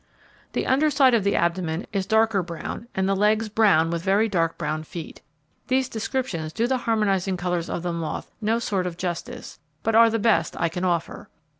[0.53, 4.27] The under side of the abdomen is darker brown, and the legs brown with very
[4.27, 5.21] dark brown feet.
[5.67, 10.09] These descriptions do the harmonizing colours of the moth no sort of justice, but are
[10.09, 11.29] the best I can offer.